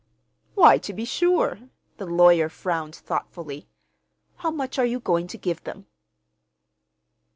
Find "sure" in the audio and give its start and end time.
1.05-1.59